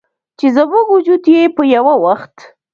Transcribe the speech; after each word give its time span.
چې 0.37 0.47
زموږ 0.55 0.85
وجود 0.95 1.23
یې 1.33 1.41
په 1.55 1.63
یوه 1.75 1.93
وخت 2.05 2.35